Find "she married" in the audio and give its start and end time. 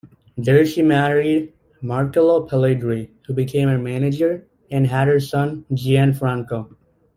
0.65-1.53